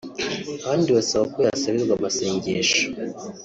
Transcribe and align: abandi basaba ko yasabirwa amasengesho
abandi 0.63 0.89
basaba 0.97 1.23
ko 1.33 1.37
yasabirwa 1.47 1.93
amasengesho 1.95 2.81